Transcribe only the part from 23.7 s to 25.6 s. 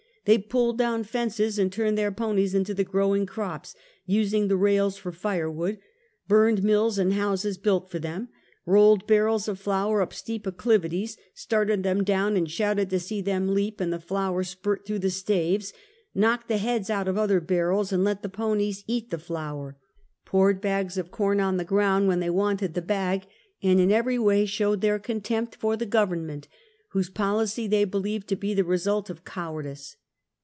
in every way showed their contempt